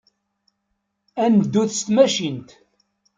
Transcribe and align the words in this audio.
Ad 1.23 1.31
neddut 1.33 1.71
s 1.79 1.81
tmacint. 1.87 2.49